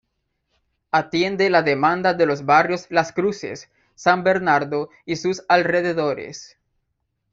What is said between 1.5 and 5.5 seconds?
la demanda de los barrios Las Cruces, San Bernardo y sus